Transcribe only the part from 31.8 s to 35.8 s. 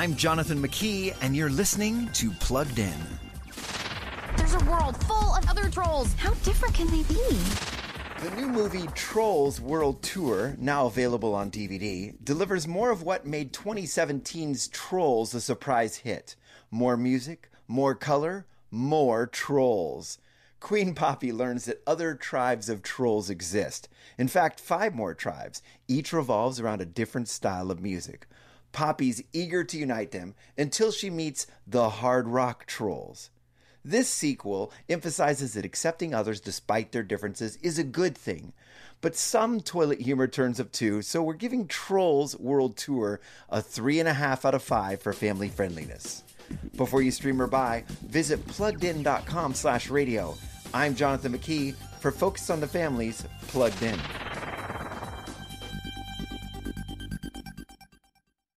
hard rock trolls. This sequel emphasizes that